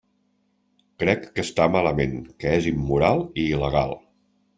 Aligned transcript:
Crec 1.01 1.27
que 1.35 1.43
està 1.47 1.67
malament, 1.75 2.15
que 2.45 2.55
és 2.61 2.71
immoral 2.71 3.21
i 3.43 3.45
il·legal. 3.59 3.95